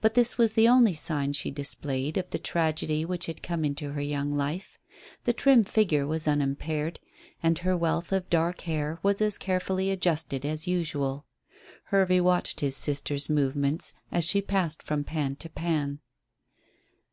But 0.00 0.14
this 0.14 0.38
was 0.38 0.52
the 0.52 0.68
only 0.68 0.92
sign 0.94 1.32
she 1.32 1.50
displayed 1.50 2.16
of 2.16 2.30
the 2.30 2.38
tragedy 2.38 3.04
which 3.04 3.26
had 3.26 3.42
come 3.42 3.64
into 3.64 3.90
her 3.90 4.00
young 4.00 4.32
life. 4.32 4.78
The 5.24 5.32
trim 5.32 5.64
figure 5.64 6.06
was 6.06 6.28
unimpaired, 6.28 7.00
and 7.42 7.58
her 7.58 7.76
wealth 7.76 8.12
of 8.12 8.30
dark 8.30 8.60
hair 8.60 9.00
was 9.02 9.20
as 9.20 9.36
carefully 9.36 9.90
adjusted 9.90 10.46
as 10.46 10.68
usual. 10.68 11.26
Hervey 11.86 12.20
watched 12.20 12.60
his 12.60 12.76
sister's 12.76 13.28
movements 13.28 13.94
as 14.12 14.22
she 14.22 14.40
passed 14.40 14.80
from 14.80 15.02
pan 15.02 15.34
to 15.40 15.48
pan. 15.48 15.98